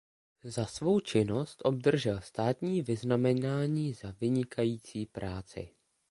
Za 0.43 0.65
svou 0.65 0.99
činnost 0.99 1.61
obdržel 1.65 2.21
státní 2.21 2.81
vyznamenání 2.81 3.93
Za 3.93 4.11
vynikající 4.19 5.05
práci. 5.05 5.69